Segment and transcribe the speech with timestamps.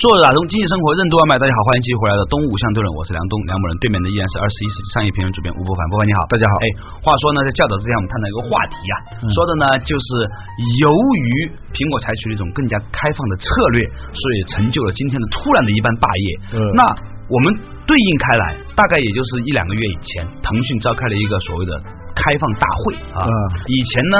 [0.00, 6.56] 做打通经济生活任督二脉，大家好，欢迎继续回来的东吴相对论，我是梁东，梁某人对面的依然是二十一世纪商业评论主编吴伯凡，伯凡你好，大家好。
[6.64, 6.66] 哎，
[7.04, 8.94] 话说呢，在教导之前我们探讨一个话题呀，
[9.28, 10.24] 说的呢就是
[10.80, 13.44] 由于苹果采取了一种更加开放的策
[13.76, 13.84] 略，
[14.16, 16.26] 所以成就了今天的突然的一番大业。
[16.56, 16.80] 嗯那
[17.28, 17.52] 我们
[17.84, 21.76] 对应开来，大概也就是一两个月以前，腾讯召开了一个所谓的
[22.16, 23.28] 开放大会啊。
[23.28, 23.32] 嗯
[23.68, 24.16] 以前呢，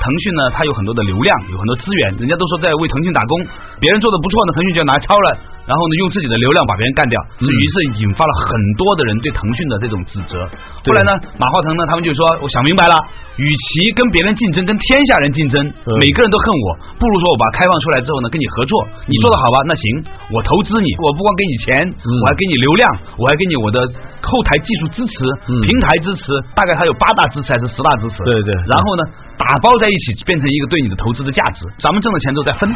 [0.00, 3.44] 腾讯呢它有很多的流量，有很多资源，人家都说在为腾讯打工，
[3.78, 5.28] 别人做的不错呢，腾讯就要拿抄了，
[5.68, 10.48] 然后呢用自己的流量把别人干掉，嗯于是引发了很多的人对腾讯的这种指责。
[10.88, 12.96] 后来呢，马化腾呢他们就说，我想明白了。
[13.40, 16.66] 与其跟别人竞争，跟天下人竞争，嗯每个人都恨我，
[17.00, 18.72] 不如说我把它开放出来之后呢，跟你合作，
[19.08, 19.84] 你做的好吧，那行，
[20.28, 22.84] 我投资你，我不光给你钱，我还给你流量，
[23.16, 23.80] 我还给你我的
[24.20, 28.20] 后台技术支持、嗯平台支持，大概它有八大支持还是十大支持？
[28.28, 29.02] 对对然后呢，
[29.40, 32.68] 打包在一起，变成一个对你的投资的价值，咱们挣的钱都在分。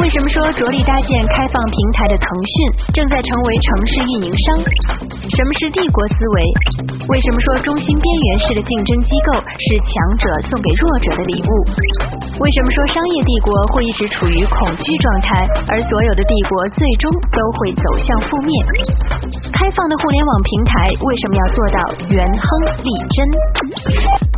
[0.00, 2.54] 为什么说着力搭建开放平台的腾讯
[2.96, 4.46] 正在成为城市运营商？
[5.36, 6.36] 什么是帝国思维？
[6.96, 11.50] 为什么说中心边缘式的竞争机构是强强者送给弱者的礼物？
[12.38, 18.54] 为什么说商业帝国会一直处于恐惧状态，而所有的帝国最终都会走向覆灭？
[19.50, 21.78] 开放的互联网平台为什么要做到
[22.14, 22.46] 元亨
[22.86, 23.26] 利贞？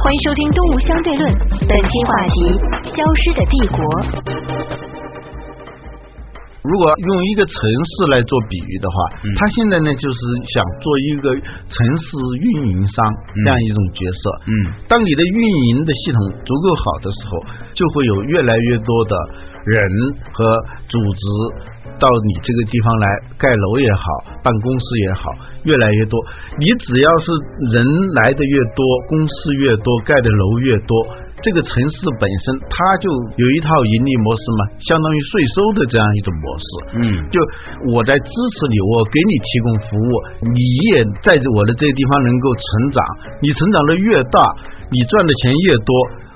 [0.00, 1.28] 欢迎收听《东吴相对论》，
[1.68, 2.56] 本期话题：
[2.96, 4.99] 消失的帝国。
[6.62, 10.18] 如果用一个城市来做比喻的话，嗯他现在呢就是
[10.52, 11.32] 想做一个
[11.72, 12.04] 城市
[12.36, 13.00] 运营商
[13.32, 14.22] 嗯这样一种角色。
[14.46, 14.52] 嗯
[14.86, 15.38] 当你的运
[15.72, 17.32] 营的系统足够好的时候，
[17.72, 19.16] 就会有越来越多的
[19.64, 19.76] 人
[20.32, 20.44] 和
[20.88, 21.22] 组织
[21.98, 23.06] 到你这个地方来
[23.36, 24.04] 盖楼也好，
[24.42, 25.32] 办公室也好，
[25.64, 26.20] 越来越多。
[26.58, 27.24] 你只要是
[27.72, 27.84] 人
[28.20, 30.92] 来的越多，公司越多，盖的楼越多。
[31.42, 33.06] 这个城市本身它就
[33.40, 36.68] 有一套盈利模式嘛，相当于税收的这样一种模式。
[37.00, 37.02] 嗯
[37.32, 37.36] 就
[37.92, 40.10] 我在支持你，我给你提供服务，
[40.52, 40.60] 你
[40.92, 42.98] 也在我的这个地方能够成长。
[43.40, 44.38] 你成长的越大，
[44.92, 45.90] 你赚的钱越多，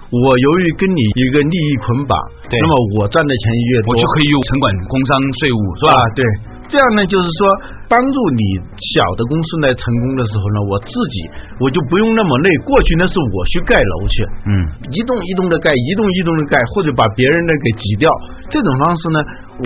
[0.08, 2.16] 我由于跟你一个利益捆绑，
[2.48, 3.44] 对那么我赚的钱
[3.74, 5.10] 越多，我就可以用城管、工商、
[5.42, 5.92] 税务，是吧？
[5.92, 6.20] 啊，对，
[6.68, 7.40] 这样呢，就是说
[7.88, 8.42] 帮助你
[8.80, 11.16] 小的公司来成功的时候呢，我自己
[11.60, 12.48] 我就不用那么累。
[12.64, 14.16] 过去呢是我去盖楼去，
[14.48, 14.50] 嗯
[14.90, 18.08] 一栋一栋的盖，一栋一栋的盖，或者把别人的给挤掉，
[18.50, 19.18] 这种方式呢，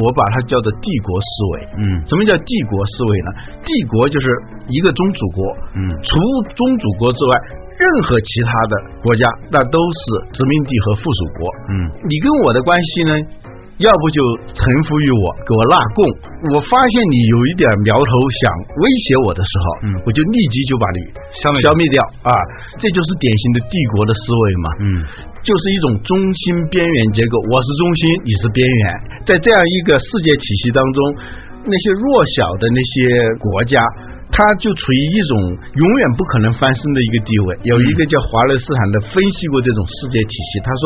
[0.02, 1.54] 我把它叫做帝国思维。
[1.78, 3.30] 嗯什么叫帝国思维呢？
[3.64, 4.26] 帝国就是
[4.68, 5.40] 一个宗主国，
[5.78, 6.18] 嗯除
[6.58, 7.32] 宗主国之外，
[7.78, 8.74] 任何其他的
[9.06, 11.46] 国家那都是殖民地和附属国。
[11.70, 11.72] 嗯
[12.10, 13.12] 你跟我的关系呢，
[13.78, 14.18] 要不就
[14.58, 14.58] 臣
[14.90, 16.02] 服于我，给我纳贡。
[16.50, 18.12] 我发现你有一点苗头
[18.42, 18.42] 想
[18.74, 20.98] 威胁我的时候，嗯我就立即就把你
[21.38, 22.34] 消灭消灭掉啊！
[22.82, 24.66] 这就是典型的帝国的思维嘛。
[24.82, 24.86] 嗯
[25.46, 28.82] 就是一种中心边缘结构，我是中心，你是边缘，
[29.30, 30.98] 在这样一个世界体系当中，
[31.62, 32.98] 那些弱小的那些
[33.38, 33.78] 国家。
[34.28, 35.32] 它就处于一种
[35.80, 37.58] 永远不可能翻身的一个地位。
[37.64, 40.82] 有一个叫华勒斯坦的分析过这种世界体系，他说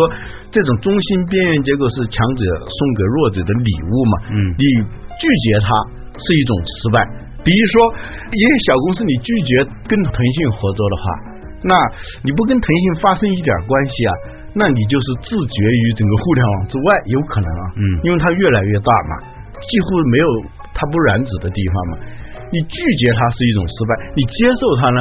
[0.54, 4.14] 这种中心边缘结构是强者送给弱者的礼物嘛。
[4.30, 4.64] 嗯你
[5.18, 5.68] 拒绝它
[6.18, 7.02] 是一种失败。
[7.42, 7.74] 比如说
[8.30, 9.50] 一个小公司，你拒绝
[9.90, 11.04] 跟腾讯合作的话，
[11.66, 11.74] 那
[12.22, 14.12] 你不跟腾讯发生一点关系啊，
[14.54, 19.12] 那你就是自绝于整个互联网之外，有可能啊，嗯因为它越来越大嘛，
[19.58, 20.26] 几乎没有
[20.72, 21.98] 它不染指的地方嘛。
[22.52, 25.00] 你拒绝它是一种失败，你接受它呢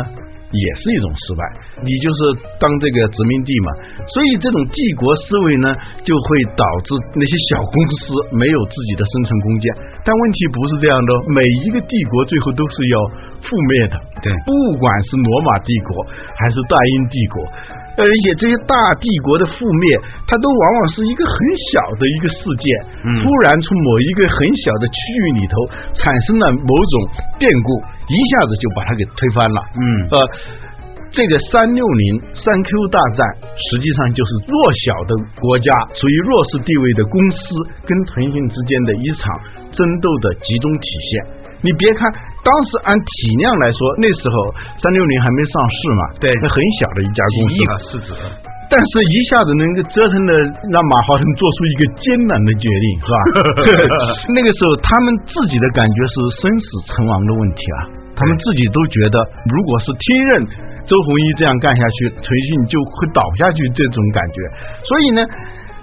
[0.52, 1.44] 也是一种失败，
[1.84, 2.20] 你就是
[2.60, 3.68] 当这个殖民地嘛。
[4.08, 5.72] 所以这种帝国思维呢，
[6.04, 6.28] 就会
[6.60, 9.66] 导致那些小公司没有自己的生存空间。
[10.04, 12.96] 但问题不是这样的哦，每一个帝国最后都是要
[13.44, 13.96] 覆灭的。
[14.22, 16.04] 对不管是罗马帝国
[16.36, 17.36] 还是大英帝国，
[18.00, 19.84] 而且这些大帝国的覆灭，
[20.24, 21.36] 它都往往是一个很
[21.72, 22.66] 小的一个事件，
[23.04, 25.56] 嗯突然从某一个很小的区域里头
[26.00, 26.94] 产生了某种
[27.36, 27.70] 变故，
[28.08, 29.60] 一下子就把它给推翻了。
[29.76, 30.16] 嗯呃，
[31.12, 32.04] 这个三六零
[32.40, 33.20] 三 Q 大战，
[33.60, 34.56] 实际上就是弱
[34.88, 35.68] 小的国家
[36.00, 37.38] 处于弱势地位的公司
[37.84, 39.28] 跟腾讯之间的一场
[39.76, 41.12] 争斗的集中体现。
[41.62, 42.08] 你别看
[42.42, 44.36] 当时按体量来说，那时候
[44.82, 48.10] 三六零还没上市嘛，对那很小的一家公司几亿嘛市值，
[48.66, 50.32] 但是一下子能够折腾的
[50.74, 53.18] 让马化腾做出一个艰难的决定，是吧？
[54.34, 57.80] 那个时候他们自己的感觉是生死存亡的问题啊，
[58.18, 59.22] 他们自己都觉得，
[59.54, 60.32] 如果是听任
[60.90, 64.42] 周鸿祎这样干下去，腾讯就会倒下去这种感觉。
[64.82, 65.22] 所以呢，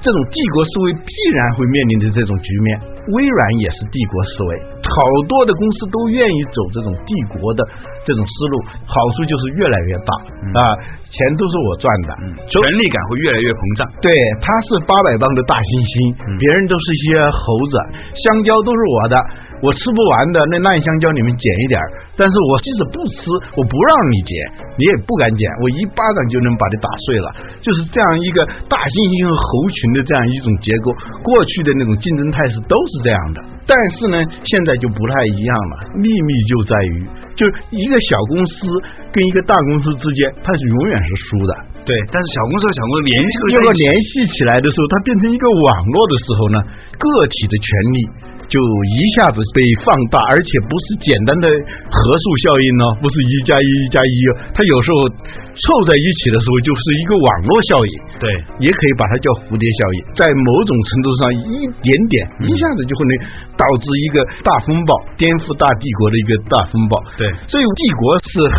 [0.00, 2.68] 这种帝国思维必然会面临的这种局面。
[3.08, 4.96] 微软也是帝国思维，好
[5.32, 7.64] 多的公司都愿意走这种帝国的
[8.04, 8.54] 这种思路，
[8.84, 10.10] 好处就是越来越大。
[10.52, 10.60] 啊，
[11.08, 12.10] 钱都是我赚的，
[12.52, 13.88] 权力感会越来越膨胀。
[14.04, 14.12] 对，
[14.44, 15.94] 他是八百磅的大猩猩，
[16.36, 17.40] 别人都是一些猴
[17.72, 17.74] 子，
[18.12, 19.16] 香蕉都是我的，
[19.64, 21.88] 我吃不完的那烂香蕉你们捡一点儿，
[22.18, 24.32] 但是我即使不吃，我不让你捡，
[24.74, 27.30] 你也不敢捡，我一巴掌就能把你打碎了，
[27.62, 30.90] 就是这样一个大猩猩和猴群的这样一种结构，
[31.22, 33.38] 过去的那种竞争态势都是这样的。
[33.70, 35.74] 但是呢，现在就不太一样了。
[36.00, 36.96] 秘密就在于，
[37.36, 38.66] 就一个小公司
[39.14, 41.52] 跟一个大公司之间，它是永远是输的。
[41.84, 46.56] 对，但是小公司和小公司联系如果联系起来的时候，它变成一个网络的时候呢，
[46.96, 47.98] 个体的权利
[48.48, 48.56] 就
[48.96, 51.46] 一下子被放大，而且不是简单的
[51.92, 54.16] 合数效应呢，不是一加一加一，
[54.56, 57.92] 它有时候凑在一起的时候就是一个网络效应。
[58.18, 58.26] 对，
[58.58, 63.12] 也可以把它叫蝴蝶效应，在某种程度上一点点一下子就会能
[63.54, 66.98] 导致一个大风暴，颠覆大帝国的一个大风暴。
[67.14, 68.42] 对，所以帝国是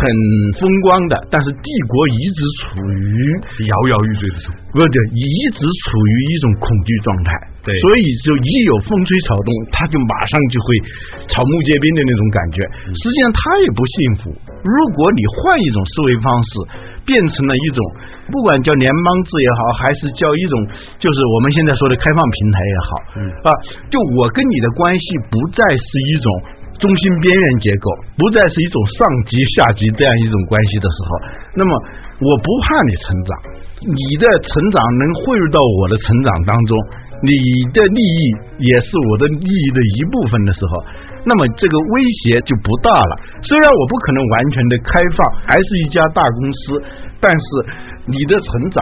[0.56, 3.12] 风光的，但是帝国一直处于
[3.68, 4.54] 摇摇欲坠之中。
[4.70, 7.30] 不对，一直处于一种恐惧状态。
[7.60, 10.66] 对所以就一有风吹草动，他就马上就会
[11.28, 12.64] 草木皆兵的那种感觉。
[12.88, 14.32] 实际上他也不幸福。
[14.64, 16.50] 如果你换一种思维方式，
[17.04, 17.78] 变成了一种
[18.32, 20.54] 不管叫联邦制也好，还是叫一种
[20.96, 22.90] 就是我们现在说的开放平台也好，
[23.44, 23.48] 啊，
[23.92, 26.26] 就我跟你的关系不再是一种。
[26.80, 27.86] 中心边缘结构
[28.16, 28.96] 不再是一种上
[29.28, 31.08] 级下级这样一种关系的时候，
[31.54, 31.70] 那么
[32.24, 33.30] 我不怕你成长，
[33.84, 36.72] 你的成长能汇入到我的成长当中，
[37.20, 37.32] 你
[37.76, 38.20] 的利益
[38.64, 40.72] 也是我的利益的一部分的时候，
[41.28, 41.94] 那么这个威
[42.24, 43.12] 胁就不大了。
[43.44, 46.80] 虽然我不可能完全的开放，还是一家大公司，
[47.20, 47.44] 但是
[48.08, 48.80] 你的成长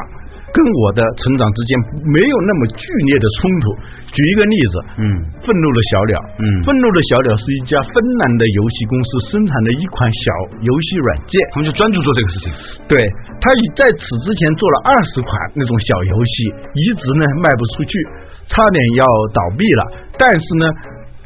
[0.52, 1.70] 跟我的成长之间
[2.08, 3.64] 没有那么剧烈的冲突。
[4.08, 4.74] 举一个例子，
[5.04, 5.04] 嗯，
[5.44, 7.92] 愤怒的小鸟，嗯愤怒的小鸟是一家芬
[8.24, 10.24] 兰的游戏公司生产的一款小
[10.64, 12.48] 游戏软件，他们就专注做这个事情。
[12.88, 12.96] 对，
[13.36, 16.32] 他已在此之前做了二十款那种小游戏，
[16.72, 17.92] 一直呢卖不出去，
[18.48, 19.04] 差点要
[19.36, 19.82] 倒闭了。
[20.16, 20.64] 但是呢，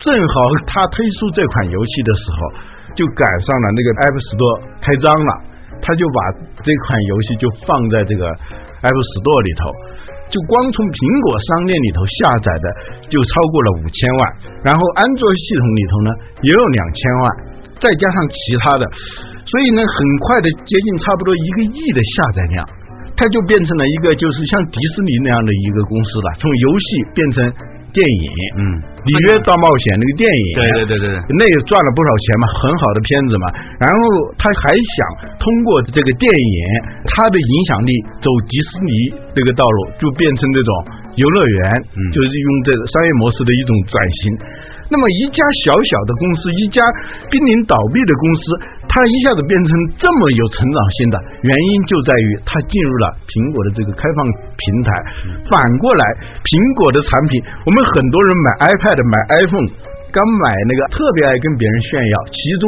[0.03, 0.35] 正好
[0.67, 2.39] 他推出这款游戏的时候，
[2.99, 5.33] 就赶上了那个 App Store 开张了，
[5.79, 6.19] 他就把
[6.67, 8.27] 这款游戏就放在这个
[8.83, 9.63] App Store 里头。
[10.33, 12.67] 就光从苹果商店里头下载的
[13.13, 14.21] 就超过了五千万，
[14.65, 17.25] 然后安卓系统里头呢也有两千万，
[17.77, 18.83] 再加上其他的，
[19.45, 22.65] 所以呢很快的接近差不多一个亿的下载量，
[23.13, 27.37] 它就变成了一个就是像迪士尼那样的一个公司了，从游戏变成
[27.93, 28.61] 电影，嗯，
[29.05, 33.45] 里约大冒险那个电影，对对对对对，那也赚了不少钱嘛，很好的片子嘛。
[33.77, 34.01] 然后
[34.41, 34.97] 他还想
[35.37, 36.59] 通过这个电影，
[37.05, 37.93] 他的影响力
[38.25, 38.93] 走迪士尼
[39.37, 40.71] 这个道路，就变成这种
[41.21, 41.61] 游乐园，
[42.17, 44.23] 就是用这个商业模式的一种转型。
[44.93, 46.85] 那么一家小小的公司，一家
[47.33, 48.43] 濒临倒闭的公司，
[48.85, 54.93] 它一下子变成这么有成长性的原因，就在于它进入了苹果的这个开放平台。
[55.49, 56.05] 反过来，
[56.45, 59.69] 苹果的产品，我们很多人买 iPad、买 iPhone，
[60.13, 62.65] 刚买那个特别爱跟别人炫耀，其中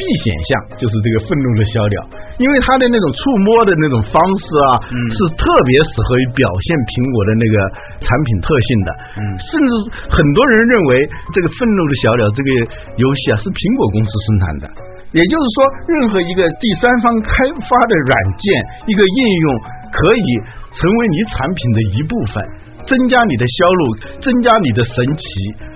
[0.00, 1.96] 必选项就是这个愤怒的小鸟，
[2.40, 7.54] 因为它的那种触摸的那种方式啊，是特别适合于表现苹果的那个
[8.00, 8.88] 产品特性的。
[9.20, 9.70] 嗯，甚至
[10.08, 11.04] 很多人认为
[11.36, 12.48] 这个愤怒的小鸟这个
[12.96, 14.66] 游戏啊是苹果公司生产的。
[15.10, 15.56] 也就是说，
[15.90, 17.30] 任何一个第三方开
[17.66, 18.46] 发的软件，
[18.86, 19.46] 一个应用
[19.90, 20.28] 可以
[20.78, 22.34] 成为你产品的一部分，
[22.88, 23.82] 增加你的销路，
[24.22, 25.24] 增加你的神奇，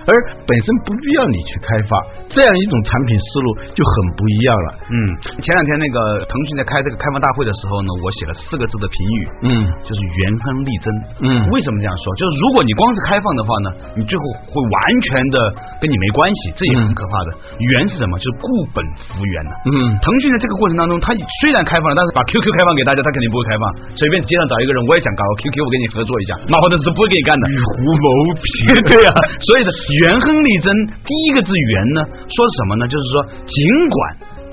[0.05, 0.11] 而
[0.45, 1.93] 本身不必要你去开发，
[2.31, 4.67] 这样一种产品思路就很不一样了。
[4.89, 4.95] 嗯，
[5.41, 9.49] 前两天那个腾讯在开这个开放大会的时候呢，我写了四个字的评语，嗯
[9.83, 10.87] 就是元亨利贞。
[11.21, 12.13] 嗯为什么这样说？
[12.15, 14.77] 就是如果你光是开放的话呢，你最后会完
[15.09, 15.37] 全的
[15.79, 17.29] 跟你没关系，这也很可怕的。
[17.59, 18.17] 元是什么？
[18.19, 23.63] 就是固本扶源呐、嗯腾讯在这个过程当中，它虽然开放了，但是把 QQ 开放给大家，它肯定不会开放。
[23.95, 27.43] 随便街上找一个人，我也想搞个 QQ，我跟你合作一下，马化腾是不会给你干的。
[27.51, 28.07] 与狐谋
[28.39, 28.45] 皮，
[28.87, 29.11] 对啊、
[29.43, 29.69] 所以呢，
[30.01, 30.71] 元亨利贞
[31.03, 31.99] 第一个字元呢，
[32.31, 32.87] 说什么呢？
[32.87, 33.59] 就是说，尽
[33.91, 33.97] 管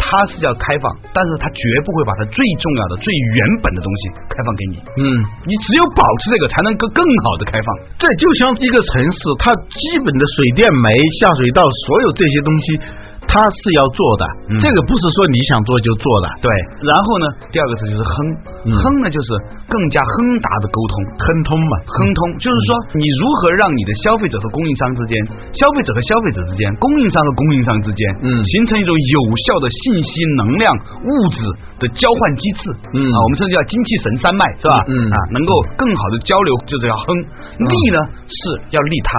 [0.02, 4.74] 它是要开放，但是它绝不会把它最重要的、最原本的东西开放给你。
[4.98, 5.06] 嗯。
[5.46, 7.68] 你只有保持这个，才能够更好的开放。
[8.02, 10.90] 这就像一个城市，它基本的水电煤、
[11.22, 12.66] 下水道，所有这些东西，
[13.28, 14.60] 它它是要做的，嗯。
[14.62, 16.46] 这个不是说你想做就做的，对，
[16.86, 18.14] 然后呢，第二个字就是哼，
[18.66, 18.70] 嗯。
[18.70, 19.28] 哼呢就是
[19.66, 25.16] 更加哼达的沟通，亨通嘛，亨通就是说你如何让你的消费者和供应商之间，
[25.58, 28.28] 消费者和消费者之间，供应商和供应商之间，嗯。
[28.54, 30.68] 形成一种有效的信息、能量、
[31.02, 31.38] 物质
[31.82, 33.00] 的交换机制，嗯。
[33.10, 34.84] 啊，我们甚至叫精气神三脉，是吧？
[34.86, 34.94] 嗯。
[35.10, 37.06] 啊，能够更好的交流，就是要哼。
[37.58, 37.98] 利呢
[38.28, 38.36] 是
[38.70, 39.10] 要利他。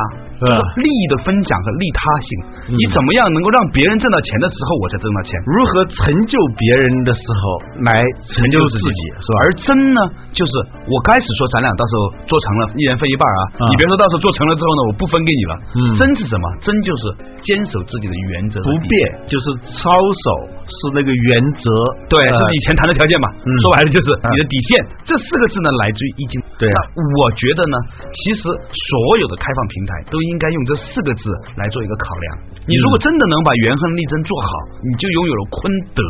[0.78, 2.28] 利益的分享和利他性，
[2.70, 5.32] 嗯你怎么样能够让别人挣到钱的时候，我才挣到钱？
[5.48, 7.44] 如何成就别人的时候
[7.84, 9.36] 来成就自己，是吧？
[9.44, 10.00] 而真呢，
[10.32, 10.52] 就是
[10.88, 13.42] 我开始说咱俩到时候做成了，一人分一半啊。
[13.60, 15.54] 啊你别说到时候做成了之后呢，我不分给你了。
[15.76, 16.46] 嗯真是什么？
[16.64, 17.02] 真就是
[17.44, 18.92] 坚守自己的原则，不变。
[19.28, 19.46] 就是
[19.76, 20.28] 操守
[20.63, 20.63] 是
[20.94, 21.66] 那个原则，
[22.10, 23.28] 对，是以前谈的条件嘛。
[23.44, 24.84] 嗯说白了就是啊你的底线。
[25.04, 26.36] 这四个字呢，来自于易经。
[26.58, 27.76] 对我觉得呢，
[28.12, 32.26] 其实所有的开放平台都应该用这四个字来做一个考量。
[32.66, 34.50] 你如果真的能把元亨利贞做好，
[34.82, 35.60] 你就拥有了坤
[35.94, 36.02] 德。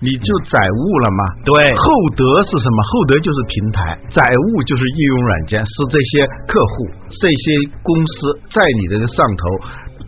[0.00, 1.20] 你就载物了嘛。
[1.44, 1.84] 对厚
[2.16, 2.80] 德是什么？
[2.88, 6.88] 厚德就是平台，载物就是应用软件，是这些客户、
[7.20, 7.44] 这些
[7.84, 9.44] 公司在你这个上头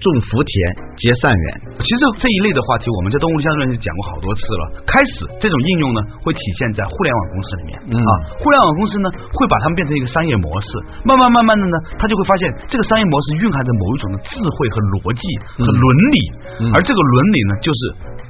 [0.02, 0.52] 种福田、
[0.98, 1.44] 结善缘。
[1.78, 4.62] 其实这一类的话题，我们在动物相对论就讲过好多次了。
[4.86, 7.94] 开始这种应用呢，会体现在互联网公司里面、嗯。
[7.98, 10.68] 啊，互联网公司呢会把它们变成一个商业模式，
[11.04, 15.22] 慢慢慢慢的呢，他就会发现这个商业模式蕴含着某一种的智慧和逻辑
[15.58, 16.18] 和伦理，
[16.60, 16.62] 嗯。
[16.74, 17.80] 而这个伦理呢，就是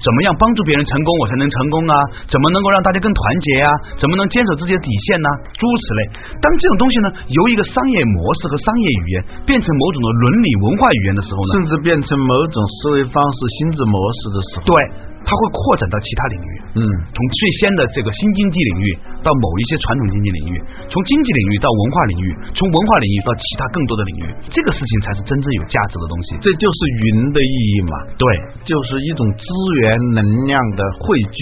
[0.03, 1.95] 怎么样帮助别人成功，我才能成功啊？
[2.27, 6.01] 怎么能够让大家更团结呀、怎么能坚守自己的底线呢、诸如此类。
[6.43, 9.17] 当这种东西呢，由一个商业模式和商业语言
[9.47, 14.75] 变成某种的伦理文化语言的时候呢，甚至变成某种思维方式、心智模式的时候，对，
[15.23, 16.51] 它会扩展到其他领域。
[16.73, 18.87] 嗯，从最先的这个新经济领域
[19.23, 20.55] 到某一些传统经济领域，
[20.89, 26.29] 从经济领域到文化领域，从文化领域到其他更多的领域，这个事情才是真正有价值的东西。
[26.41, 27.95] 这就是云的意义嘛。
[28.19, 28.25] 对，
[28.65, 29.45] 就是一种资
[29.83, 31.39] 源能量的汇聚、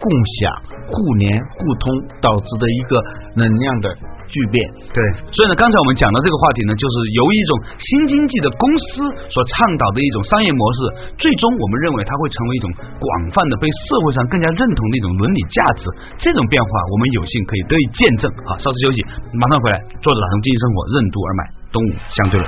[0.00, 0.08] 共
[0.40, 0.40] 享、
[0.88, 1.84] 互联互通
[2.20, 2.92] 导致的一个
[3.36, 3.86] 能量的
[4.30, 4.56] 巨变。
[4.94, 4.98] 对，
[5.34, 10.78] 所以呢，刚才我们讲的这个话题呢，就是由一种新经济的公司所倡导的一种商业模式，
[11.18, 12.66] 最终我们认为它会成为一种
[12.98, 15.90] 广泛的被社会上更加认同的一种伦理价值。
[16.22, 18.30] 这种变化，我们有幸可以得以见证。
[18.46, 18.98] 啊，稍事休息，
[19.34, 19.76] 马上回来。
[20.00, 21.42] 作者打通经济生活，任督而买，
[21.74, 22.46] 东吴相对论。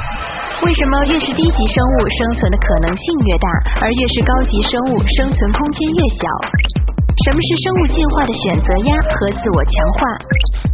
[0.63, 3.49] 为什么越是低级生物生存的可能性越大，
[3.83, 6.82] 而越是高级生物生存空间越小？
[7.13, 10.01] 什么是生物进化的选择压和自我强化？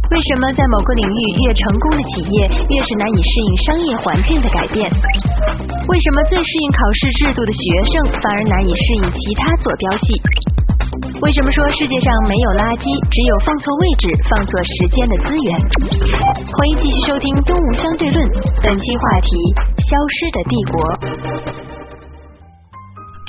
[0.09, 4.89] 为什么在某个领域越成功的企业越是难以适应商业环境的改变？
[5.87, 7.93] 为什么最适应考试制度的学生
[8.23, 10.15] 反而难以适应其他坐标系？
[11.21, 15.47] 为什么说世界上没有垃圾，只有放错位置、放错时间的资源？
[16.55, 18.17] 欢迎继续收听《东吴相对论》，
[18.63, 19.29] 本期话题：
[19.85, 21.68] 消失的帝国。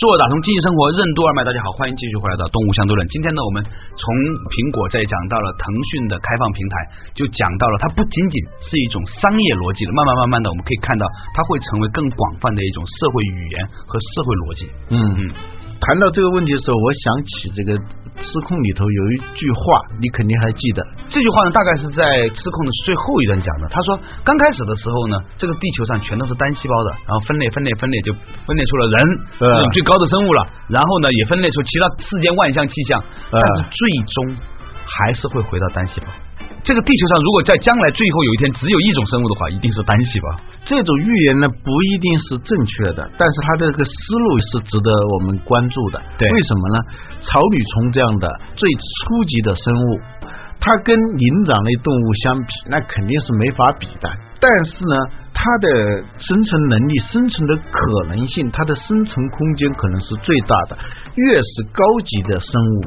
[0.00, 3.06] 做打通经济生活任督二脉，大家好，欢迎继续回来到东吴相对论。
[3.12, 4.00] 今天呢，我们从
[4.48, 6.74] 苹果再讲到了腾讯的开放平台，
[7.12, 11.04] 就讲到了它不仅仅是一种商业逻辑了，慢慢慢慢的，我们可以看到
[11.36, 14.62] 它会成为更广泛的一种社会语言和社会逻辑。
[14.88, 15.20] 嗯嗯，
[15.80, 17.72] 谈到这个问题的时候，我想起这个
[18.20, 20.84] 《失控》里头有一句话，你肯定还记得。
[21.08, 22.04] 这句话呢，大概是在
[22.36, 23.64] 《失控》的最后一段讲的。
[23.72, 28.12] 他说，刚开始的时候呢，这个地球上全都是单细胞的，然后分裂、分裂、分裂，就
[28.44, 28.96] 分裂出了人
[29.40, 30.40] 呃这种最高的生物了。
[30.68, 33.00] 然后呢，也分裂出其他世间万象气象，
[33.32, 34.36] 但是最终
[34.84, 36.12] 还是会回到单细胞。
[36.62, 40.28] 这个地球上，如果在将来最后有一天只有一种生物的话，一定是单细胞。
[40.66, 46.00] 这种预言呢，不一定是正确的，但是它这个思路是值得我们关注的。
[46.18, 46.78] 对为什么呢？
[47.24, 50.00] 草履虫这样的最初级的生物，
[50.60, 54.06] 它跟灵长类动物相比，那肯定是没法比的。
[54.38, 54.94] 但是呢，
[55.32, 60.78] 它的生存能力、生存的可能性，它的生存空间可能是最大的。
[61.16, 62.84] 越是高级的生物，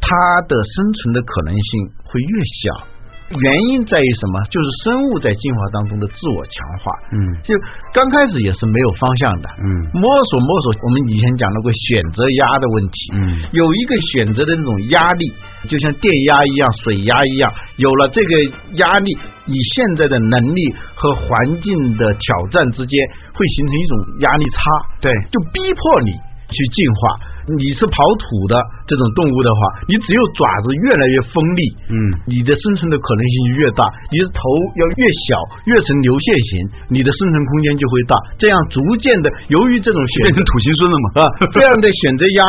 [0.00, 0.16] 它
[0.48, 1.62] 的生存的可能性
[2.08, 2.88] 会越小。
[3.32, 4.34] 原因在于什么？
[4.52, 6.84] 就是生物在进化当中的自我强化。
[7.12, 7.54] 嗯就
[7.92, 10.74] 刚开始也是没有方向的，嗯摸索摸索。
[10.82, 13.18] 我们以前讲到过选择压的问题，嗯
[13.52, 15.32] 有一个选择的那种压力，
[15.68, 18.30] 就像电压一样、水压一样，有了这个
[18.76, 20.60] 压力，你现在的能力
[20.94, 22.94] 和环境的挑战之间
[23.32, 24.60] 会形成一种压力差，
[25.00, 26.12] 对就逼迫你
[26.52, 27.31] 去进化。
[27.50, 28.54] 你是刨土的
[28.86, 31.96] 这种动物的话，你只有爪子越来越锋利，嗯
[32.30, 33.82] 你的生存的可能性就越大，
[34.14, 34.38] 你的头
[34.78, 35.34] 要越小，
[35.66, 36.50] 越成流线型，
[36.94, 38.14] 你的生存空间就会大。
[38.38, 41.06] 这样逐渐的，由于这种选择变成土行孙了嘛？
[41.18, 42.40] 啊，这样的选择压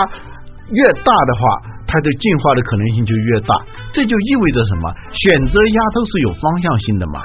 [0.70, 1.42] 越大的话，
[1.90, 3.58] 它的进化的可能性就越大。
[3.94, 4.94] 这就意味着什么？
[5.12, 7.22] 选择压都是有方向性的嘛。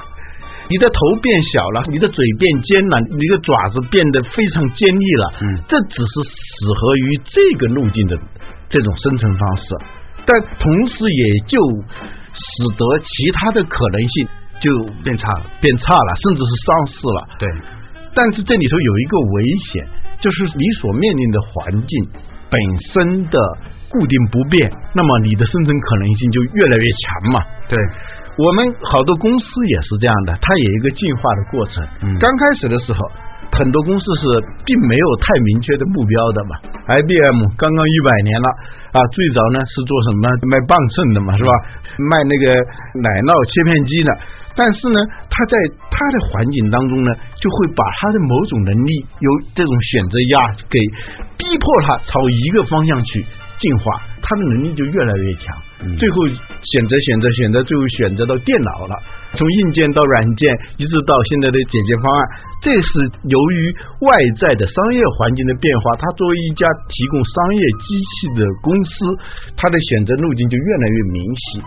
[0.69, 5.25] 你的头变小了，你的嘴变尖了，你的爪子变得非常尖利了。
[5.41, 8.17] 嗯这只是适合于这个路径的
[8.69, 9.65] 这种生存方式，
[10.27, 11.57] 但同时也就
[12.37, 14.29] 使得其他的可能性
[14.61, 14.69] 就
[15.03, 15.47] 变差了。
[15.61, 17.21] 变差了，甚至是丧失了。
[17.39, 17.49] 对，
[18.15, 19.89] 但是这里头有一个危险，
[20.21, 21.93] 就是你所面临的环境
[22.51, 22.61] 本
[22.93, 23.39] 身的
[23.89, 27.41] 固定不变，那么你的生存可能性就越来越强嘛。
[27.69, 27.79] 对，
[28.39, 31.83] 我们好多公司也是这样的，它有一个进化的过程。
[32.07, 32.99] 嗯刚开始的时候，
[33.51, 34.23] 很多公司是
[34.63, 36.55] 并没有太明确的目标的嘛。
[36.87, 38.47] IBM 刚刚一百年了
[38.95, 41.51] 啊，最早呢是做什么卖棒秤的嘛，是吧？
[41.99, 42.47] 卖那个
[43.03, 44.11] 奶酪切片机的。
[44.55, 45.55] 但是呢，他在
[45.91, 47.11] 他的环境当中呢，
[47.43, 50.35] 就会把他的某种能力由这种选择压
[50.71, 50.79] 给
[51.35, 53.27] 逼迫他朝一个方向去
[53.61, 55.57] 进化，他的能力就越来越强。
[55.83, 58.95] 嗯最后选择选择选择，最后选择到电脑了，
[59.39, 60.43] 从硬件到软件，
[60.77, 62.21] 一直到现在的解决方案，
[62.61, 63.71] 这是由于
[64.03, 64.11] 外
[64.43, 68.91] 在的商业环境的变化，它作为一家提供商业机器的公司，
[69.55, 71.63] 它的选择路径就越来越明晰。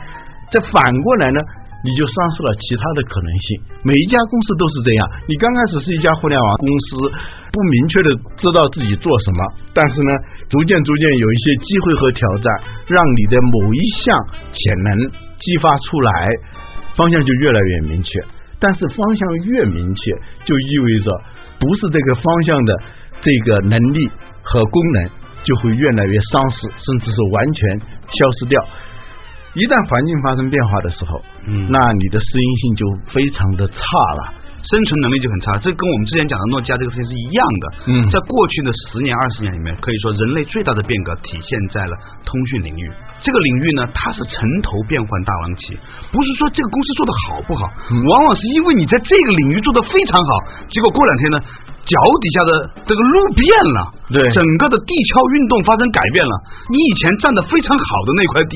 [0.51, 1.39] 这反过来呢，
[1.81, 3.45] 你就丧失了其他的可能性。
[3.81, 7.09] 每一家公司都是这样，你刚开始是一家互联网公司，
[7.49, 9.39] 不明确的知道自己做什么，
[9.73, 10.11] 但是呢，
[10.49, 12.45] 逐渐逐渐有一些机会和挑战，
[12.85, 14.13] 让你的某一项
[14.53, 15.09] 潜能
[15.41, 16.11] 激发出来，
[16.95, 18.09] 方向就越来越明确。
[18.61, 20.13] 但是方向越明确，
[20.45, 21.09] 就意味着
[21.57, 22.71] 不是这个方向的
[23.21, 24.07] 这个能力
[24.43, 25.09] 和功能
[25.43, 28.61] 就会越来越丧失，甚至是完全消失掉。
[29.53, 33.83] 一旦环境发生变化的时候，嗯那你的适应性就非常的差
[34.19, 34.39] 了。
[34.61, 37.65] 生存能力就很差，这跟我们之前讲的诺基亚这个事情是一样的。
[37.89, 41.93] 嗯在过去的十年、二十年里面，可以说人类最大的变革体现在了
[42.23, 42.85] 通讯领域。
[43.19, 45.75] 这个领域呢，它是城头变换大王旗，
[46.13, 50.31] 不是说这个公司做的好不好，往往是因为你在这个领域做的非常好，
[50.69, 51.35] 结果过两天呢，
[51.83, 52.51] 脚底下的
[52.85, 53.43] 这个路变
[53.75, 53.79] 了，
[54.13, 56.33] 对整个的地壳运动发生改变了，
[56.69, 58.55] 你以前占的非常好的那块地。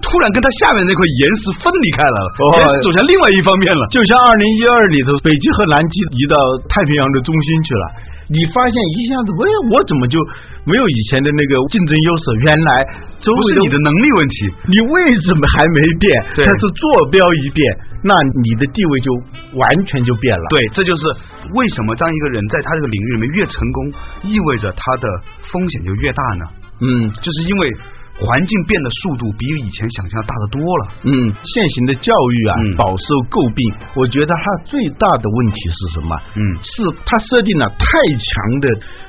[0.00, 3.82] 突然跟它下面那块岩石分离开来了，哦岩石走向另外一方面了。
[3.92, 6.34] 就像二零一二里头，北极和南极移到
[6.72, 7.84] 太平洋的中心去了，
[8.32, 10.16] 你发现一下子，喂，我怎么就
[10.64, 12.24] 没有以前的那个竞争优势？
[12.48, 12.70] 原来
[13.20, 14.36] 周不围是你的能力问题，
[14.72, 17.60] 你位置还没变，对但是坐标一变，
[18.00, 19.12] 那你的地位就
[19.60, 20.46] 完全就变了。
[20.48, 21.02] 对，这就是
[21.52, 23.78] 为什么当一个人在他这个领域里面越成功，
[24.24, 25.04] 意味着他的
[25.52, 26.44] 风险就越大呢？
[26.80, 27.68] 嗯就是因为
[28.20, 30.82] 环境变的速度比以前想象大得多了。
[31.08, 33.64] 嗯，现行的教育啊，嗯饱受诟病。
[33.96, 36.12] 我觉得它最大的问题是什么？
[36.36, 37.84] 嗯是它设定了太
[38.20, 38.30] 强
[38.60, 38.66] 的、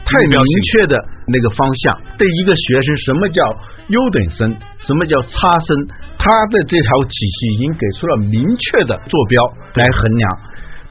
[0.07, 0.39] 太明
[0.71, 0.95] 确的
[1.27, 1.99] 那个方向。
[2.15, 3.43] 对一个学生，什么叫
[3.91, 4.55] 优等生？
[4.87, 5.75] 什么叫差生？
[6.21, 9.41] 他的这条体系已经给出了明确的坐标
[9.73, 10.23] 来衡量。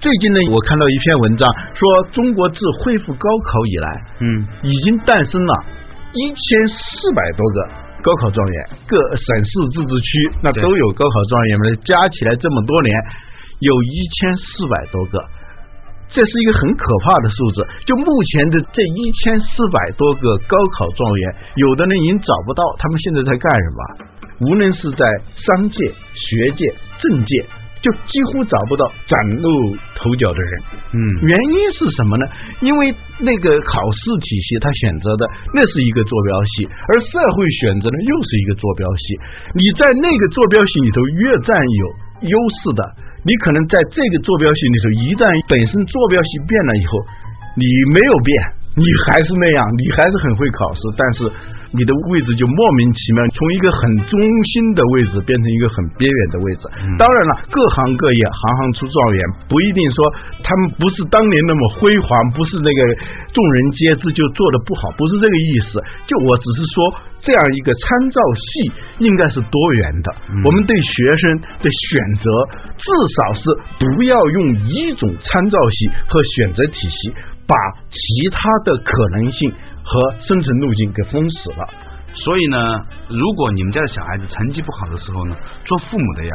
[0.00, 1.80] 最近呢，我看到一篇文章说，
[2.12, 3.88] 中国自恢复高考以来，
[4.20, 5.64] 嗯已经诞生了
[6.12, 10.08] 一千四百多个高考状元，各省市自治区
[10.42, 12.92] 那都有高考状元们，加起来这么多年，
[13.60, 15.20] 有一千四百多个。
[16.12, 17.62] 这是一个很可怕的数字。
[17.86, 23.78] 就目前的这一千四百多个高考状元，有的人已经找不到他们现在在干什么。
[24.40, 25.04] 无论是在
[25.36, 25.76] 商界、
[26.14, 26.66] 学界、
[26.98, 27.46] 政界，
[27.80, 29.48] 就几乎找不到崭露
[29.96, 30.52] 头角的人。
[30.92, 32.24] 嗯原因是什么呢？
[32.60, 35.22] 因为那个考试体系，他选择的
[35.54, 39.04] 那是一个坐标系，而社会选择的又是一个坐标系。
[39.56, 41.84] 你在那个坐标系里头越占有
[42.28, 42.82] 优势的，
[43.24, 46.92] 你可能在这个坐标系里头，一旦本身坐标系变了以后，
[47.56, 48.30] 你没有变，
[48.76, 51.18] 你还是那样，你还是很会考试，但是
[51.72, 56.62] 你的位置就莫名其妙从一个很中心的位置变成一个很边缘的位置。
[56.98, 59.98] 当然了，各行各业行行出状元，不一定说
[60.42, 62.80] 他们不是当年那么辉煌，不是那个
[63.30, 65.78] 众人皆知就做的不好，不是这个意思。
[66.06, 67.08] 就我只是说。
[67.20, 68.72] 这样一个参照系
[69.04, 70.08] 应该是多元的，
[70.42, 72.24] 我们对学生的选择
[72.80, 73.42] 至少是
[73.76, 77.12] 不要用一种参照系和选择体系
[77.46, 77.54] 把
[77.92, 79.52] 其他的可能性
[79.84, 81.68] 和生存路径给封死了。
[82.12, 82.58] 所以呢，
[83.08, 86.34] 如果你们家的小孩子成绩不好的时候呢，做父母的呀，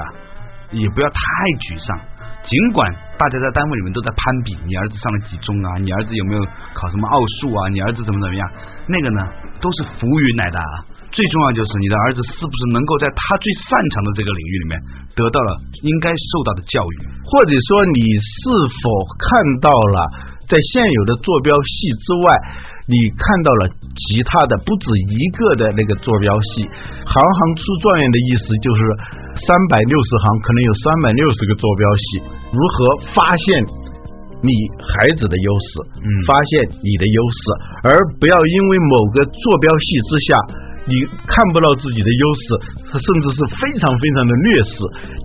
[0.71, 1.19] 也不要太
[1.67, 1.99] 沮丧。
[2.45, 2.85] 尽管
[3.17, 6.41] 大家在单位里面都在攀比，你儿子上了几中啊，你儿子有没有
[6.77, 8.45] 考什么奥数啊，你儿子怎么怎么样，
[8.87, 9.19] 那个呢
[9.59, 10.85] 都是浮云来的啊。
[11.09, 14.73] 最重要就是你的儿子是不是能够在他最擅长的这个领域里面
[15.15, 16.95] 得到了应该受到的教育。
[17.23, 18.39] 或者说你是
[18.77, 18.83] 否
[19.17, 19.27] 看
[19.63, 19.97] 到了
[20.45, 22.25] 在现有的坐标系之外，
[22.85, 26.69] 你看到了其他的不止一个的那个坐标系？
[26.69, 28.79] 行行出状元的意思就是
[29.41, 32.05] 三百六十行，可能有三百六十个坐标系。
[32.53, 32.77] 如何
[33.17, 33.45] 发现
[34.45, 37.41] 你孩子的优势，嗯发现你的优势，
[37.89, 40.29] 而不要因为某个坐标系之下，
[40.85, 40.93] 你
[41.25, 42.43] 看不到自己的优势，
[42.93, 44.73] 甚至是非常非常的劣势，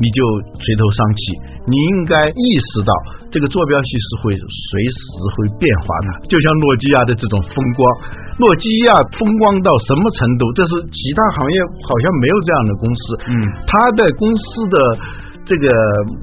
[0.01, 0.19] 你就
[0.57, 1.21] 垂头丧气。
[1.69, 2.93] 你应该意识到，
[3.29, 5.01] 这个坐标系是会随时
[5.37, 7.81] 会变化的，就像诺基亚的这种风光，
[8.41, 10.49] 诺基亚风光到什么程度？
[10.57, 13.03] 这是其他行业好像没有这样的公司。
[13.29, 13.33] 嗯
[13.69, 14.77] 它的公司的
[15.47, 15.67] 这个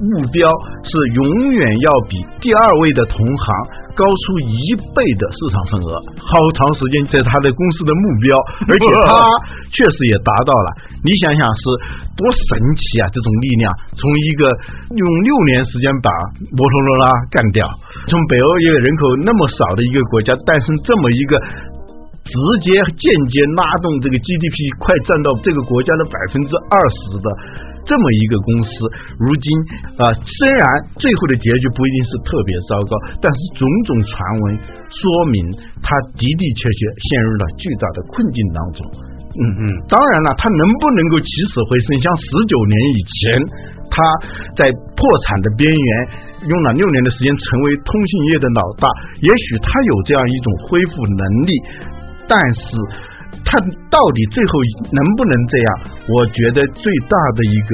[0.00, 0.48] 目标
[0.84, 3.46] 是永远要比第二位的同行
[3.92, 8.30] 高出一倍的市场份额，好长时间在他的公司的目标，
[8.70, 9.26] 而且他
[9.74, 10.68] 确实也达到了。
[11.02, 11.62] 你想想是
[12.14, 13.10] 多神奇啊！
[13.10, 13.66] 这种力量，
[13.98, 14.42] 从一个
[14.94, 16.08] 用六年时间把
[16.54, 17.66] 摩托罗拉干掉，
[18.06, 21.38] 从北欧一个人口那么少的一个国家诞生这么一个
[22.28, 27.26] 直接、间接拉动这个 GDP 快占到这个国家的百分之二十的
[27.84, 28.70] 这么一个公司，
[29.18, 29.46] 如今
[29.98, 30.62] 啊、虽然
[30.96, 34.44] 最后的结局不一定是特别糟糕，但是种种传闻
[34.88, 35.38] 说明
[35.82, 35.88] 他
[36.18, 38.80] 的的确确陷入了巨大的困境当中。
[39.38, 41.94] 嗯嗯，当然了，他能不能够起死回生？
[42.02, 43.22] 像十九年以前，
[43.86, 44.02] 他
[44.58, 44.66] 在
[44.98, 45.90] 破产的边缘，
[46.48, 48.88] 用了六年的时间成为通信业的老大，
[49.22, 51.52] 也许他有这样一种恢复能力，
[52.26, 52.62] 但是
[53.48, 53.56] 它
[53.88, 54.52] 到底最后
[54.92, 55.68] 能不能这样？
[56.04, 57.72] 我觉得最大的一个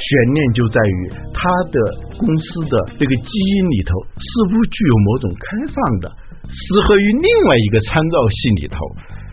[0.00, 0.98] 悬念就在于
[1.36, 1.76] 它的
[2.16, 6.08] 公司的这个基因里头似乎具有某种开放的，
[6.48, 8.80] 适合于另外一个参照系里头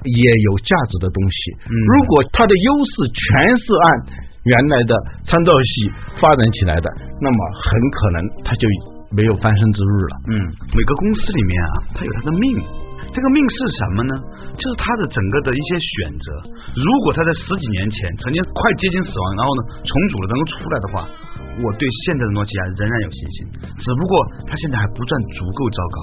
[0.03, 1.39] 也有价值的东西。
[1.71, 3.23] 如果它的优势全
[3.55, 3.87] 是按
[4.43, 4.91] 原来的
[5.23, 5.87] 参照系
[6.19, 6.87] 发展起来的，
[7.23, 8.67] 那么很可能它就
[9.15, 10.13] 没有翻身之日了。
[10.27, 10.35] 嗯，
[10.75, 12.59] 每个公司里面啊，它有它的命。
[13.13, 14.13] 这个命是什么呢？
[14.57, 16.25] 就是他的整个的一些选择。
[16.73, 21.05] 如果他在十几年前曾经快接近死亡，然后呢重组了能够出来的话，
[21.61, 23.45] 我对现在的诺基亚仍然有信心。
[23.81, 24.13] 只不过
[24.49, 25.97] 他现在还不算足够糟糕，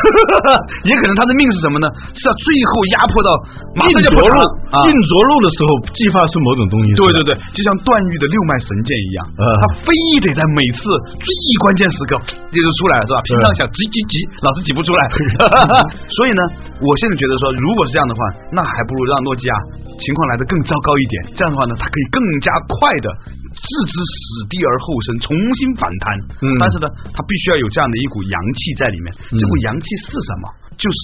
[0.88, 1.86] 也可能他的命是什么呢？
[2.16, 3.28] 是要最后压迫到
[3.76, 4.76] 马上就破产了啊！
[4.88, 6.96] 硬着陆的时候激发出某种东西。
[6.96, 9.92] 对对对，就像段誉的六脉神剑一样，呃他非
[10.24, 10.80] 得在每次
[11.20, 11.28] 最
[11.60, 12.16] 关键时刻
[12.48, 13.20] 就是出来是吧？
[13.28, 15.00] 平常想挤挤挤，老是挤不出来。
[16.06, 16.42] 所以呢，
[16.78, 18.20] 我现在觉得说，如果是这样的话，
[18.52, 19.54] 那还不如让诺基亚
[19.98, 21.14] 情况来得更糟糕一点。
[21.34, 23.06] 这样的话呢，它可以更加快的
[23.52, 26.04] 置之死地而后生，重新反弹。
[26.42, 29.12] 嗯但是呢，它必须要有这样的一股阳气在里面。
[29.34, 30.44] 这股阳气是什么？
[30.78, 30.98] 就是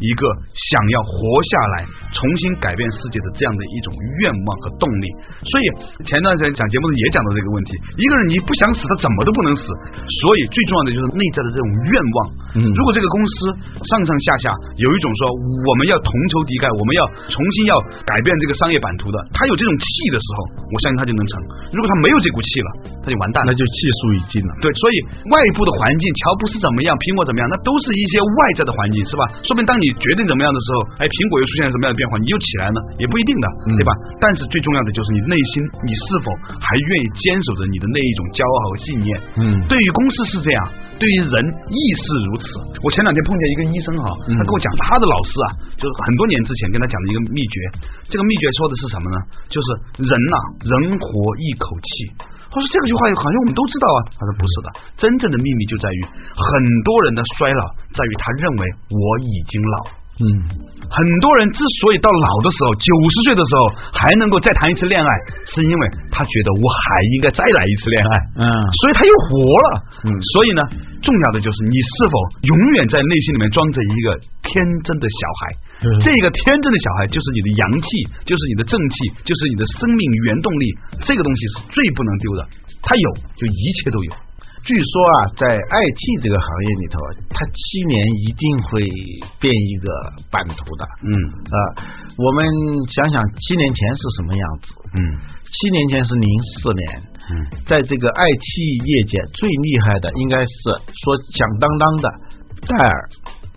[0.00, 1.14] 一个想要活
[1.46, 5.06] 下来、重新改变世界的这样的一种愿望和动力。
[5.46, 5.64] 所以
[6.04, 9.62] 前段时间讲节目也讲到这个问题：一个人你不想死，他怎么都不能死。
[10.20, 12.18] 所以最重要的就是内在的这种愿望。
[12.50, 13.32] 嗯如果这个公司
[13.86, 21.38] 上上下下有一种说我们要同仇敌忾，我们要重新要改变这个商业版图的，他有这种气的时候，我相信他就能成。
[21.70, 22.68] 如果他没有这股气了，
[23.06, 23.60] 他就完蛋了那。
[23.60, 24.56] 就气数已尽了。
[24.64, 24.96] 对，所以
[25.28, 29.28] 外部的环境，乔布斯怎么样，苹果怎么样，那都是一些外在的环境，是吧？
[29.44, 33.90] 说明当你决定怎么样的时候，哎，苹果又出现了什么样的变化，你又起来呢，也不一定的，嗯对吧？
[34.22, 36.26] 但是最重要的就是你内心，你是否
[36.60, 39.10] 还愿意坚守着你的那一种骄傲和信念？
[39.40, 40.60] 嗯对于公司是这样，
[41.00, 41.34] 对于人
[41.70, 42.44] 亦是如此。
[42.82, 45.48] 我前两天碰见一个医生哈，嗯他跟我讲他的老师啊，
[45.80, 47.56] 就是很多年之前跟他讲的一个秘诀。
[48.10, 49.16] 这个秘诀说的是什么呢？
[49.48, 49.66] 就是
[50.02, 51.90] 人呐、人活一口气。
[52.50, 53.98] 他说这个句话好像我们都知道啊。
[54.18, 56.00] 他说不是的，真正的秘密就在于
[56.34, 56.48] 很
[56.82, 57.62] 多人的衰老
[57.94, 59.78] 在于他认为我已经老。
[60.20, 60.26] 嗯
[60.90, 63.60] 很多人之所以到老的时候，九十岁的时候
[63.94, 65.10] 还能够再谈一次恋爱，
[65.46, 66.84] 是因为他觉得我还
[67.14, 68.12] 应该再来一次恋爱。
[68.42, 68.44] 嗯
[68.82, 69.66] 所以他又活了。
[70.04, 70.60] 嗯所以呢，
[71.00, 74.06] 重要的就是你是否永远在内心里面装着一个
[74.42, 74.50] 天
[74.82, 75.40] 真的小孩。
[75.80, 77.88] 嗯这个天真的小孩就是你的阳气，
[78.28, 80.64] 就是你的正气，就是你的生命原动力。
[81.08, 82.40] 这个东西是最不能丢的，
[82.84, 83.08] 他有
[83.40, 84.12] 就一切都有。
[84.60, 87.00] 据说啊，在 IT 这个行业里头，
[87.32, 88.84] 他七年一定会
[89.40, 89.88] 变一个
[90.28, 90.84] 版图的。
[91.00, 91.10] 嗯
[91.48, 91.56] 啊，
[92.20, 92.44] 我们
[92.92, 94.68] 想想七年前是什么样子？
[95.00, 95.00] 嗯
[95.48, 96.28] 七年前是零
[96.60, 96.84] 四年，
[97.32, 97.32] 嗯
[97.64, 100.52] 在这个 IT 业界最厉害的应该是
[100.92, 102.08] 说响当当的
[102.68, 103.08] 戴尔，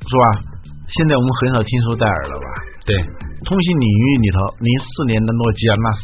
[0.07, 0.52] 是吧？
[0.97, 2.45] 现在我们很少听说戴尔了吧？
[2.86, 2.95] 对，
[3.45, 6.01] 通信领域里头，零四年的诺基亚那是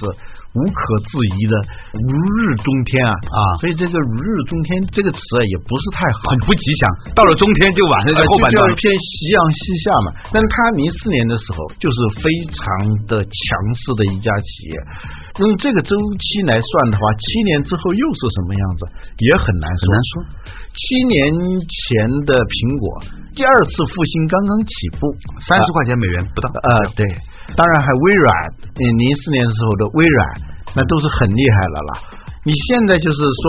[0.57, 1.53] 无可置疑的
[1.93, 7.13] 如日中天啊啊所以这个如日中天这个词啊也不是太好，很不吉祥。
[7.13, 10.07] 到了中天就晚上在呃后半段偏夕阳西下嘛。
[10.33, 12.63] 但是他零四年的时候就是非常
[13.05, 13.39] 的强
[13.77, 14.73] 势的一家企业，
[15.45, 18.81] 用这个周期来算的话，七年之后又是什么样子
[19.21, 19.81] 也很难说。
[19.85, 20.11] 很难说。
[20.69, 21.21] 七年
[21.61, 21.89] 前
[22.25, 22.85] 的苹果
[23.35, 25.05] 第二次复兴刚刚起步，
[25.45, 26.49] 三十块钱美元不到。
[26.49, 27.05] 呃，对，
[27.55, 28.29] 当然还微软，
[28.77, 30.19] 嗯，零四年的时候的微软，
[30.75, 31.93] 那都是很厉害了啦。
[32.47, 33.43] 你现在就是说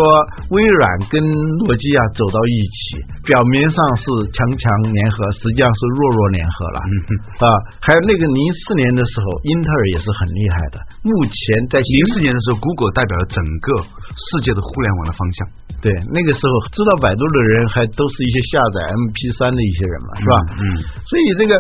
[0.50, 1.22] 微软跟
[1.62, 6.78] 诺基亚走到一起，表面上是强强联合，实际上是弱弱联合了。
[6.90, 6.92] 嗯，
[7.38, 7.46] 啊，
[7.80, 10.82] 还有那个零四年的时候，英特尔也是很厉害的。
[11.06, 11.38] 目前
[11.70, 13.78] 在零四年的时候，Google 代表了整个
[14.10, 15.38] 世界的互联网的方向。
[15.80, 20.34] 对那个时候知道百度的人还都是一些下载 MP 三的一些人嘛，是吧？
[20.60, 20.62] 嗯，
[21.08, 21.56] 所以这个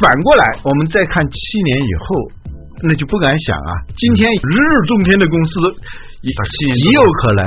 [0.00, 2.06] 反过来，我们再看七年以后，
[2.82, 3.70] 那就不敢想啊。
[3.96, 5.52] 今天日日中天的公司，
[6.22, 7.44] 也有可能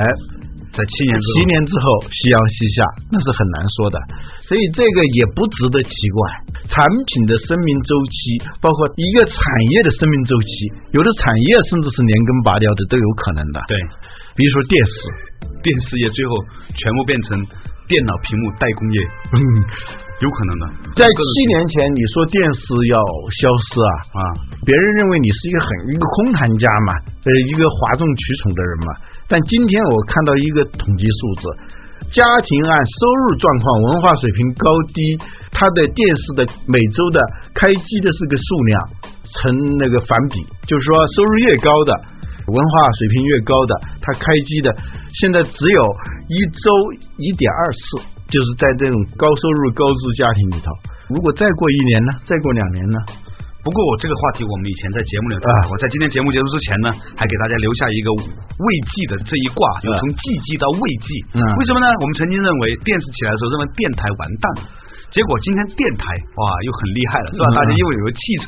[0.72, 3.96] 在七年之后七年之后夕阳西下，那是很难说的。
[4.46, 6.20] 所以这个也不值得奇怪。
[6.66, 9.36] 产品的生命周期，包括一个产
[9.70, 10.48] 业的生命周期，
[10.92, 13.62] 有的产业甚至是连根拔掉的都有可能的。
[13.68, 13.76] 对，
[14.34, 14.94] 比如说电视，
[15.62, 16.32] 电视业最后
[16.74, 17.38] 全部变成
[17.86, 18.98] 电脑屏幕代工业，
[19.34, 19.40] 嗯，
[20.20, 20.64] 有可能的。
[20.96, 22.96] 在七年前你说电视要
[23.36, 24.20] 消失啊，啊，
[24.64, 26.90] 别人认为你是一个很一个空谈家嘛，
[27.24, 28.90] 呃，一个哗众取宠的人嘛。
[29.28, 31.42] 但今天我看到一个统计数字，
[32.16, 35.00] 家庭按收入状况、文化水平高低，
[35.52, 37.20] 它的电视的每周的
[37.52, 38.72] 开机的这个数量
[39.36, 41.92] 成那个反比，就是说收入越高的。
[42.46, 44.70] 文化水平越高的，它开机的
[45.18, 45.82] 现在只有
[46.30, 46.70] 一周
[47.18, 50.68] 一点二次，就是在这种高收入高知家庭里头。
[51.08, 52.10] 如果再过一年呢？
[52.26, 52.98] 再过两年呢？
[53.62, 61.08] 不过我这个话题我们以前在节目里有谈啊我，在今天节目结束之前呢，还给大家留下一个未济的这一卦，就从济济到未济。
[61.34, 61.86] 嗯为什么呢？
[61.98, 64.44] 我们曾经认为电视起来的时候，认为电台完蛋。
[65.14, 66.04] 结果今天电台
[66.36, 67.46] 哇又很厉害了，是吧？
[67.48, 68.46] 嗯大家因为有个汽车，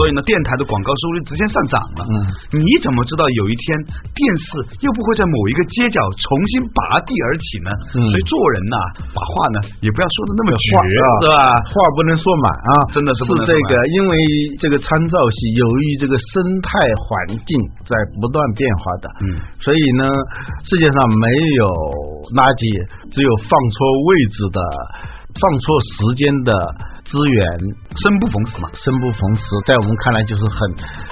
[0.00, 2.02] 所以呢电台的广告收入直线上涨了。
[2.10, 2.14] 嗯
[2.58, 3.64] 你怎么知道有一天
[4.16, 4.46] 电视
[4.82, 7.70] 又不会在某一个街角重新拔地而起呢？
[7.94, 8.76] 嗯所以做人呐，
[9.14, 11.38] 把话呢也不要说的那么绝，啊是吧？
[11.70, 14.12] 话不能说满啊，真的是不能说满这个，因为
[14.58, 17.52] 这个参照系由于这个生态环境
[17.86, 20.02] 在不断变化的，嗯，所以呢，
[20.66, 21.26] 世界上没
[21.62, 21.64] 有
[22.34, 22.64] 垃圾，
[23.14, 23.76] 只有放错
[24.08, 24.58] 位置的、
[25.40, 26.52] 放错时间的
[27.06, 27.40] 资源，
[27.94, 28.68] 生不逢时嘛。
[28.74, 30.58] 生不逢时，在我们看来就是很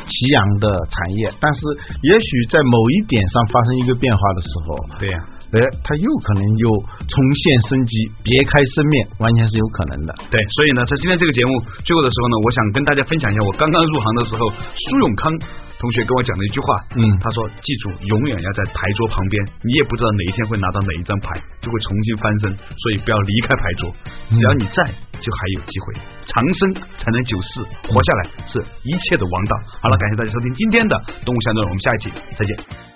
[0.06, 1.60] 夕阳的产业，但是
[2.02, 5.18] 也许在某一点上发生一个变化的时候，对呀、
[5.54, 6.66] 哎，它又可能又
[7.06, 10.11] 重现生机，别开生面，完全是有可能的。
[10.30, 11.50] 对，所以呢，在今天这个节目
[11.87, 15.30] 最后的时候呢，我想跟大家分享一下我刚刚入行的时候，苏永康
[15.78, 16.66] 同学跟我讲的一句话。
[16.98, 23.92] 嗯他说：“记住，永远要在牌桌旁边，你也不知道哪一天会拿到哪一张牌，就会重新翻身，所以不要离开牌桌。
[24.30, 24.82] 只要你在，
[25.20, 25.94] 就还有机会。
[26.26, 32.95] 长生才能久世，活下来是一切的王道。”好了，感谢大家收听今天的《动物相对论》，我们下一期再见。